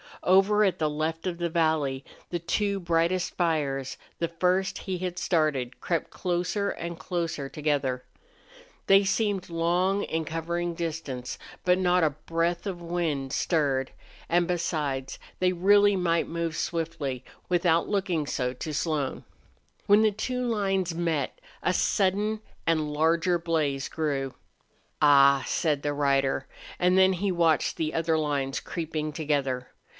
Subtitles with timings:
[0.23, 5.17] Over at the left of the valley the two brightest fires, the first he had
[5.19, 8.03] started, crept closer and closer together.
[8.87, 11.39] They seemed long in covering distance.
[11.63, 13.91] But not a breath of wind stirred,
[14.27, 19.23] and besides they really might move swiftly, without looking so to Slone.
[19.85, 24.33] When the two lines met a sudden and larger blaze rose.
[25.01, 26.47] "Ah!" said the rider,
[26.79, 29.67] and then he watched the other lines creeping together.